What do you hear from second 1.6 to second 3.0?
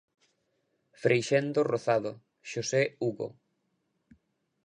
Rozado, Xosé